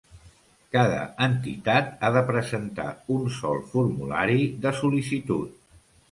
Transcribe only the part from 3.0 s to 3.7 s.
un sol